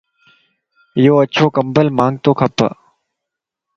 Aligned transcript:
يو 1.03 1.13
اڇو 1.23 1.45
ڪمبل 1.55 1.87
مانک 1.97 2.15
تو 2.25 2.31
کپا 2.39 2.69